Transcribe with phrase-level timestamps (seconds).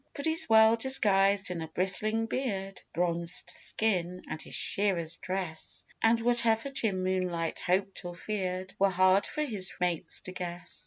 [0.15, 6.19] But he's well disguised in a bristling beard, Bronzed skin, and his shearer's dress; And
[6.19, 10.79] whatever Jim Moonlight hoped or feared Were hard for his mates to guess.